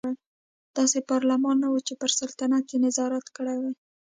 داسې 0.77 0.99
پارلمان 1.11 1.55
نه 1.63 1.67
و 1.71 1.75
چې 1.87 1.93
پر 2.01 2.11
سلطنت 2.19 2.65
یې 2.71 2.77
نظارت 2.85 3.25
کړی 3.35 3.57
وای. 3.61 3.73